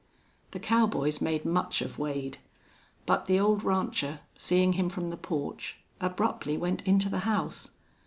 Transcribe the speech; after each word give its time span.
The 0.49 0.59
cowboys 0.59 1.21
made 1.21 1.45
much 1.45 1.79
of 1.83 1.99
Wade. 1.99 2.39
But 3.05 3.27
the 3.27 3.39
old 3.39 3.63
rancher, 3.63 4.21
seeing 4.35 4.73
him 4.73 4.89
from 4.89 5.11
the 5.11 5.15
porch, 5.15 5.77
abruptly 5.99 6.57
went 6.57 6.81
into 6.87 7.07
the 7.07 7.19
house. 7.19 7.69